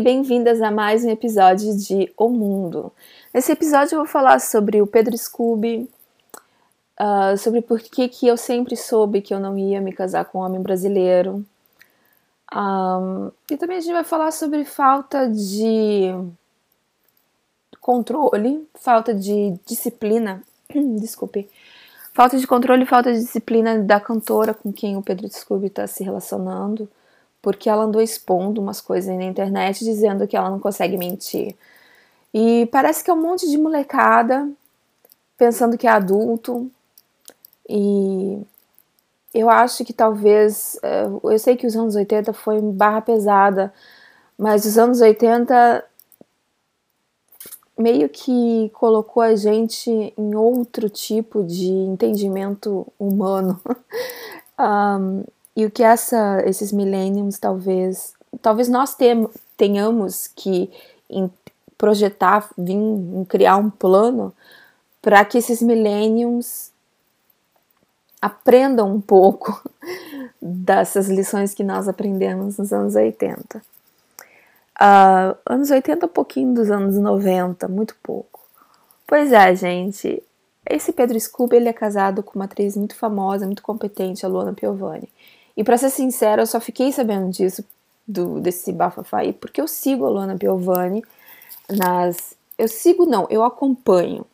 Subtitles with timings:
[0.00, 2.90] Bem-vindas a mais um episódio de O Mundo.
[3.34, 5.90] Nesse episódio eu vou falar sobre o Pedro Scooby,
[6.98, 10.38] uh, sobre por que, que eu sempre soube que eu não ia me casar com
[10.38, 11.44] um homem brasileiro.
[12.50, 16.14] Um, e também a gente vai falar sobre falta de
[17.78, 20.42] controle, falta de disciplina,
[20.98, 21.46] desculpe,
[22.14, 25.86] falta de controle e falta de disciplina da cantora com quem o Pedro Scooby está
[25.86, 26.88] se relacionando
[27.42, 31.56] porque ela andou expondo umas coisas na internet dizendo que ela não consegue mentir.
[32.32, 34.48] E parece que é um monte de molecada
[35.36, 36.70] pensando que é adulto.
[37.68, 38.40] E
[39.34, 40.78] eu acho que talvez.
[40.82, 43.72] Eh, eu sei que os anos 80 foi barra pesada,
[44.38, 45.84] mas os anos 80
[47.80, 53.60] meio que colocou a gente em outro tipo de entendimento humano.
[54.60, 55.24] um,
[55.56, 58.96] E o que essa, esses millenniums talvez, talvez nós
[59.56, 60.70] tenhamos que
[61.76, 62.78] projetar, vir,
[63.28, 64.32] criar um plano
[65.00, 66.70] para que esses millenniums
[68.20, 69.62] aprendam um pouco
[70.40, 73.58] dessas lições que nós aprendemos nos anos 80.
[73.58, 73.62] Uh,
[74.78, 78.40] ah, anos 80, um pouquinho dos anos 90, muito pouco.
[79.06, 80.22] Pois é, gente.
[80.68, 84.52] Esse Pedro Scooby ele é casado com uma atriz muito famosa, muito competente, a Luana
[84.52, 85.08] Piovani.
[85.60, 87.62] E para ser sincera, eu só fiquei sabendo disso,
[88.08, 91.04] do, desse bafafá aí, porque eu sigo a Luana Piovani
[91.68, 92.34] nas.
[92.56, 94.24] Eu sigo, não, eu acompanho.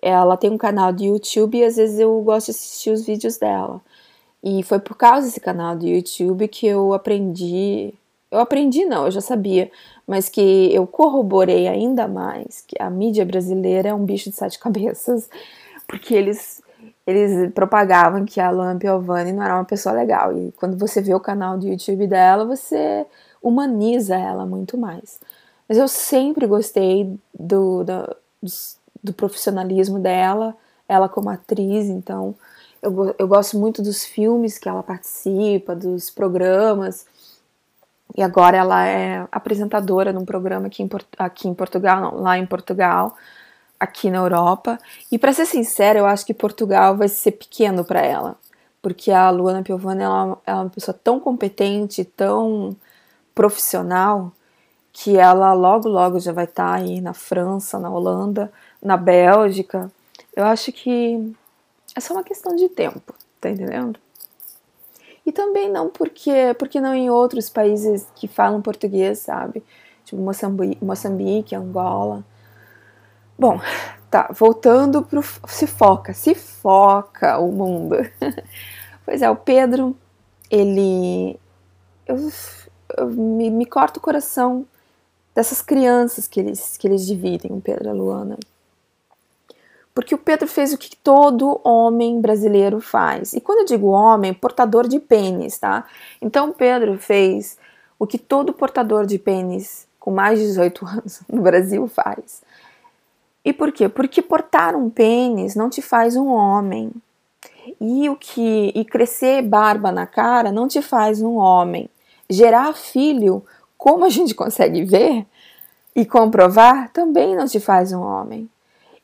[0.00, 3.38] Ela tem um canal de YouTube e às vezes eu gosto de assistir os vídeos
[3.38, 3.80] dela.
[4.40, 7.92] E foi por causa desse canal do YouTube que eu aprendi.
[8.30, 9.68] Eu aprendi, não, eu já sabia,
[10.06, 14.60] mas que eu corroborei ainda mais que a mídia brasileira é um bicho de sete
[14.62, 15.28] cabeças,
[15.88, 16.62] porque eles
[17.06, 20.36] eles propagavam que a Luana Piovani não era uma pessoa legal.
[20.36, 23.06] E quando você vê o canal do YouTube dela, você
[23.42, 25.20] humaniza ela muito mais.
[25.68, 28.16] Mas eu sempre gostei do, do,
[29.02, 30.56] do profissionalismo dela,
[30.88, 32.34] ela como atriz, então
[32.82, 37.06] eu, eu gosto muito dos filmes que ela participa, dos programas.
[38.16, 40.88] E agora ela é apresentadora num programa aqui em,
[41.18, 43.16] aqui em Portugal, não, lá em Portugal,
[43.78, 44.78] aqui na Europa.
[45.10, 48.36] E para ser sincera, eu acho que Portugal vai ser pequeno para ela,
[48.82, 52.76] porque a Luana Piovani ela, ela é uma pessoa tão competente, tão
[53.34, 54.32] profissional,
[54.92, 58.50] que ela logo logo já vai estar tá aí na França, na Holanda,
[58.82, 59.92] na Bélgica.
[60.34, 61.34] Eu acho que
[61.94, 63.98] é só uma questão de tempo, tá entendendo?
[65.26, 69.62] E também não porque, porque não em outros países que falam português, sabe?
[70.04, 72.24] Tipo Moçambique, Moçambique Angola.
[73.38, 73.60] Bom,
[74.10, 75.22] tá, voltando pro.
[75.46, 77.96] Se foca, se foca o mundo.
[79.04, 79.96] pois é, o Pedro,
[80.50, 81.38] ele.
[82.06, 82.16] Eu,
[82.96, 84.66] eu me, me o coração
[85.34, 88.38] dessas crianças que eles, que eles dividem, o Pedro e a Luana.
[89.94, 93.32] Porque o Pedro fez o que todo homem brasileiro faz.
[93.32, 95.86] E quando eu digo homem, portador de pênis, tá?
[96.20, 97.58] Então o Pedro fez
[97.98, 102.42] o que todo portador de pênis com mais de 18 anos no Brasil faz.
[103.46, 103.88] E por quê?
[103.88, 106.90] Porque portar um pênis não te faz um homem.
[107.80, 111.88] E o que e crescer barba na cara não te faz um homem.
[112.28, 113.44] Gerar filho,
[113.78, 115.24] como a gente consegue ver
[115.94, 118.50] e comprovar, também não te faz um homem.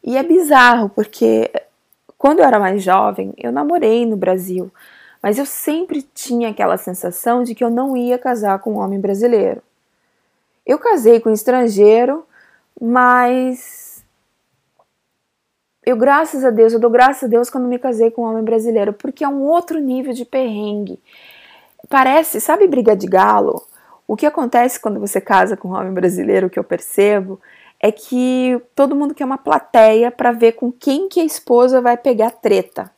[0.03, 1.49] E é bizarro porque
[2.19, 4.73] quando eu era mais jovem, eu namorei no Brasil,
[5.23, 8.99] mas eu sempre tinha aquela sensação de que eu não ia casar com um homem
[8.99, 9.63] brasileiro.
[10.67, 12.27] Eu casei com um estrangeiro,
[12.81, 13.82] mas
[15.85, 18.45] eu, graças a Deus, eu dou graças a Deus quando me casei com um homem
[18.45, 21.01] brasileiro, porque é um outro nível de perrengue.
[21.89, 23.67] Parece, sabe briga de galo?
[24.07, 27.41] O que acontece quando você casa com um homem brasileiro, que eu percebo,
[27.81, 31.97] é que todo mundo quer uma plateia para ver com quem que a esposa vai
[31.97, 32.91] pegar treta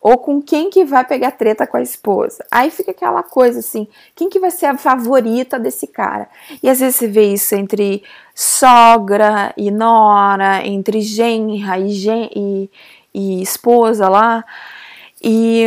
[0.00, 2.44] ou com quem que vai pegar treta com a esposa.
[2.50, 6.28] Aí fica aquela coisa assim, quem que vai ser a favorita desse cara?
[6.62, 8.02] E às vezes você vê isso entre
[8.34, 12.70] sogra e nora, entre genra e, gen e,
[13.12, 14.42] e esposa lá,
[15.22, 15.66] e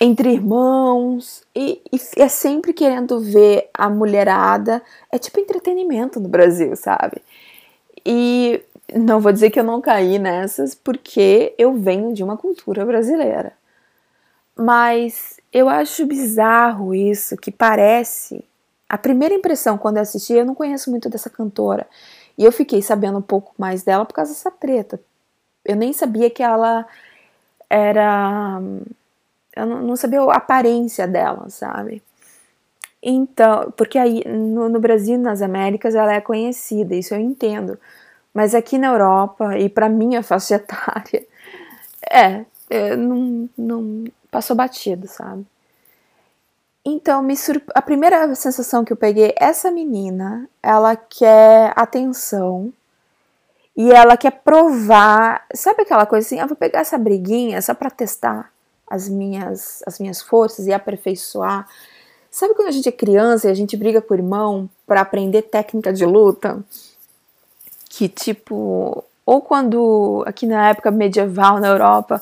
[0.00, 6.76] entre irmãos, e, e é sempre querendo ver a mulherada, é tipo entretenimento no Brasil,
[6.76, 7.22] sabe?
[8.04, 8.62] E
[8.94, 13.52] não vou dizer que eu não caí nessas, porque eu venho de uma cultura brasileira.
[14.56, 18.44] Mas eu acho bizarro isso, que parece.
[18.88, 21.86] A primeira impressão quando eu assisti, eu não conheço muito dessa cantora.
[22.38, 25.00] E eu fiquei sabendo um pouco mais dela por causa dessa treta.
[25.64, 26.86] Eu nem sabia que ela
[27.68, 28.60] era.
[29.54, 32.02] Eu não sabia a aparência dela, sabe?
[33.02, 37.78] Então, porque aí no, no Brasil, nas Américas, ela é conhecida, isso eu entendo.
[38.36, 41.26] Mas aqui na Europa, e para minha faixa etária,
[42.10, 45.46] é, é, não, não passou batido, sabe?
[46.84, 47.66] Então, me surp...
[47.74, 52.70] a primeira sensação que eu peguei, essa menina, ela quer atenção
[53.74, 57.88] e ela quer provar, sabe aquela coisa assim, ah, vou pegar essa briguinha só para
[57.88, 58.52] testar
[58.86, 61.66] as minhas as minhas forças e aperfeiçoar.
[62.30, 65.40] Sabe quando a gente é criança e a gente briga com o irmão para aprender
[65.40, 66.62] técnica de luta?
[67.96, 72.20] Que tipo, ou quando aqui na época medieval na Europa,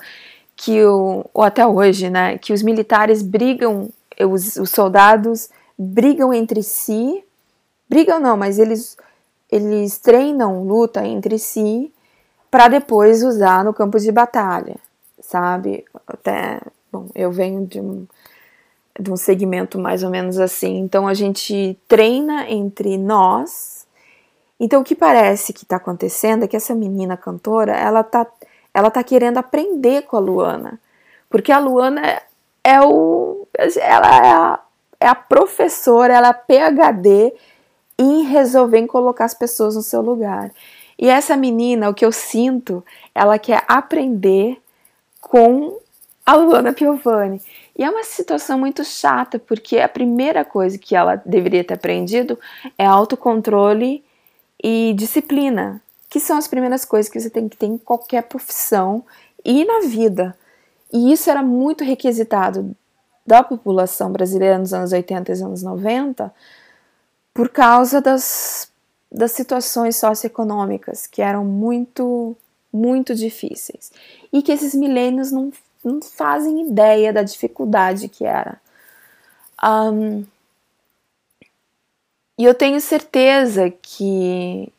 [0.55, 3.89] que o, ou até hoje, né, que os militares brigam
[4.21, 7.25] os, os soldados brigam entre si,
[7.91, 8.97] brigam não, mas eles
[9.51, 11.93] eles treinam luta entre si
[12.53, 14.77] para depois usar no campo de batalha,
[15.21, 15.85] sabe?
[16.07, 16.61] Até,
[16.93, 18.07] bom, eu venho de um,
[19.01, 20.79] de um segmento mais ou menos assim.
[20.79, 23.74] Então a gente treina entre nós.
[24.59, 28.27] Então o que parece que está acontecendo é que essa menina cantora, ela tá,
[28.73, 30.81] ela tá querendo aprender com a Luana,
[31.29, 32.23] porque a Luana
[32.63, 33.47] é o,
[33.79, 34.61] ela é a,
[35.01, 37.35] é a professora, ela é a PhD
[37.99, 40.51] em resolver colocar as pessoas no seu lugar.
[40.99, 42.85] E essa menina, o que eu sinto,
[43.15, 44.61] ela quer aprender
[45.21, 45.77] com
[46.25, 47.41] a Luana Piovani.
[47.77, 52.39] E é uma situação muito chata, porque a primeira coisa que ela deveria ter aprendido
[52.79, 54.04] é autocontrole
[54.67, 55.79] e disciplina,
[56.09, 59.05] que são as primeiras coisas que você tem que ter em qualquer profissão
[59.45, 60.35] e na vida.
[60.91, 62.75] E isso era muito requisitado
[63.27, 66.35] da população brasileira nos anos 80 e anos 90
[67.35, 68.73] por causa das,
[69.13, 72.35] das situações socioeconômicas que eram muito,
[72.73, 73.93] muito difíceis.
[74.33, 75.53] E que esses milênios não,
[75.85, 78.59] não fazem ideia da dificuldade que era.
[79.63, 80.25] Um,
[82.39, 84.73] e eu tenho certeza que,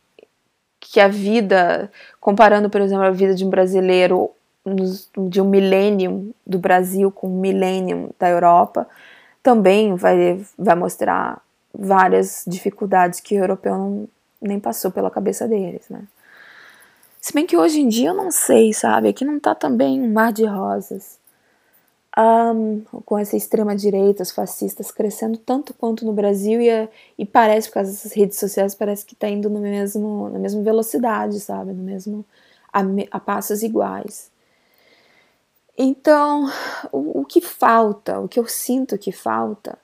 [0.80, 4.32] que a vida, comparando, por exemplo, a vida de um brasileiro
[5.30, 8.88] de um milênio do Brasil com um milênio da Europa,
[9.44, 11.40] também vai, vai mostrar
[11.72, 14.08] várias dificuldades que o europeu não,
[14.42, 16.02] nem passou pela cabeça deles, né?
[17.22, 19.10] Se bem que hoje em dia eu não sei, sabe?
[19.10, 21.20] Aqui não tá também um mar de rosas.
[22.18, 27.74] Um, com essa extrema-direita, os fascistas crescendo tanto quanto no Brasil e, e parece, por
[27.76, 31.74] causa das redes sociais, parece que tá indo no mesmo, na mesma velocidade, sabe?
[31.74, 32.24] No mesmo,
[32.72, 32.82] a,
[33.12, 34.32] a passos iguais.
[35.78, 36.50] Então,
[36.92, 39.78] o, o que falta, o que eu sinto que falta,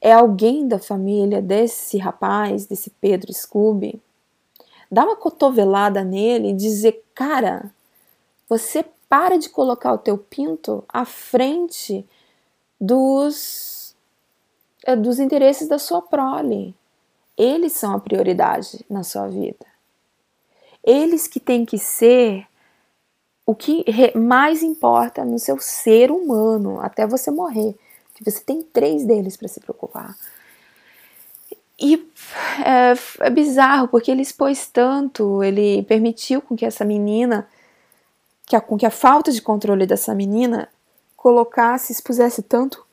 [0.00, 4.00] é alguém da família desse rapaz, desse Pedro Scooby,
[4.90, 7.70] dar uma cotovelada nele e dizer: cara,
[8.48, 12.08] você para de colocar o teu pinto à frente
[12.80, 13.96] dos,
[14.86, 16.76] é, dos interesses da sua prole.
[17.36, 19.66] Eles são a prioridade na sua vida.
[20.84, 22.46] Eles que têm que ser
[23.44, 23.84] o que
[24.16, 27.74] mais importa no seu ser humano até você morrer.
[28.14, 30.16] Que você tem três deles para se preocupar.
[31.80, 32.08] E
[32.64, 37.48] é, é, bizarro, porque ele expôs tanto, ele permitiu com que essa menina,
[38.50, 40.68] que a, com que a falta de controle dessa menina
[41.16, 42.84] colocasse, expusesse tanto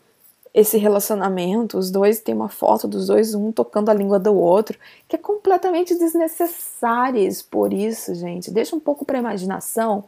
[0.53, 4.77] esse relacionamento, os dois têm uma foto dos dois, um tocando a língua do outro,
[5.07, 8.51] que é completamente desnecessário expor isso, gente.
[8.51, 10.03] Deixa um pouco para imaginação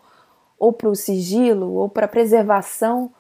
[0.60, 3.12] ou para o sigilo, ou para a preservação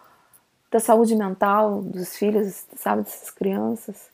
[0.70, 4.08] da saúde mental dos filhos, sabe, dessas crianças.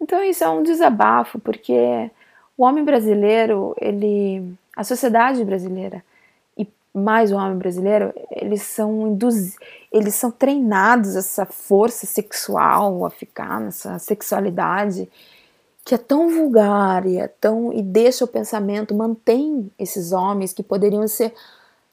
[0.00, 2.08] Então isso é um desabafo, porque
[2.56, 6.04] o homem brasileiro, ele, a sociedade brasileira
[6.94, 9.56] mais o homem brasileiro, eles são induz,
[9.90, 15.08] eles são treinados essa força sexual a ficar nessa sexualidade
[15.84, 20.62] que é tão vulgar e é tão e deixa o pensamento mantém esses homens que
[20.62, 21.34] poderiam ser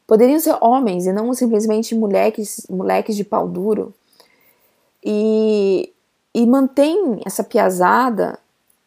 [0.09, 3.93] poderiam ser homens e não simplesmente moleques, moleques de pau duro.
[5.05, 5.93] E,
[6.33, 8.39] e mantém essa piazada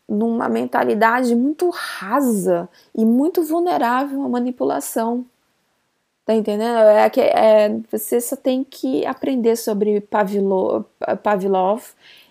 [0.09, 5.25] numa mentalidade muito rasa e muito vulnerável à manipulação.
[6.24, 6.78] Tá entendendo?
[6.88, 10.84] É que é, você só tem que aprender sobre Pavlov,
[11.22, 11.82] Pavlov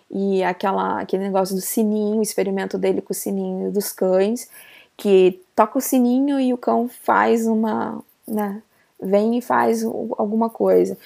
[0.10, 4.50] e aquela, aquele negócio do sininho, o experimento dele com o sininho dos cães,
[4.96, 8.62] que toca o sininho e o cão faz uma, né,
[9.02, 10.98] vem e faz alguma coisa.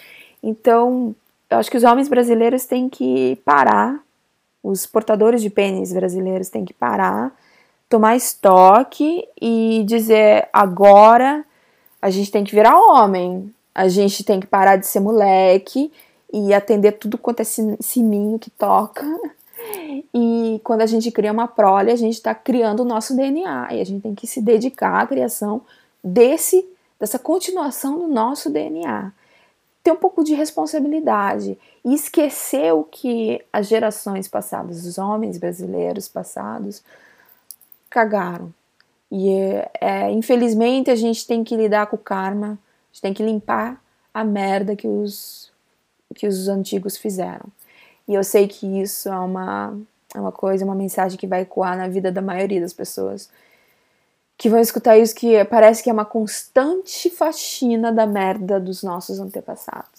[0.43, 1.15] Então,
[1.49, 3.99] eu acho que os homens brasileiros têm que parar,
[4.61, 7.35] os portadores de pênis brasileiros têm que parar,
[7.89, 11.45] tomar estoque e dizer: agora
[12.05, 15.91] a gente tem que virar homem, a gente tem que parar de ser moleque
[16.31, 19.03] e atender tudo quanto é sininho que toca
[20.13, 23.81] E quando a gente cria uma prole, a gente está criando o nosso DNA e
[23.81, 25.62] a gente tem que se dedicar à criação
[26.03, 26.63] desse
[27.00, 29.12] dessa continuação do nosso DNA.
[29.83, 36.07] Ter um pouco de responsabilidade e esquecer o que as gerações passadas, os homens brasileiros
[36.07, 36.83] passados,
[37.89, 38.53] cagaram.
[39.17, 39.29] E
[39.79, 43.81] é, infelizmente a gente tem que lidar com o karma, a gente tem que limpar
[44.13, 45.50] a merda que os,
[46.13, 47.45] que os antigos fizeram.
[48.05, 49.79] E eu sei que isso é uma,
[50.13, 53.29] é uma coisa, uma mensagem que vai ecoar na vida da maioria das pessoas
[54.38, 59.17] que vão escutar isso que parece que é uma constante faxina da merda dos nossos
[59.17, 59.94] antepassados.